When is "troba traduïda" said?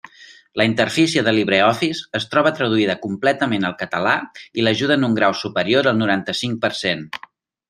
2.31-2.95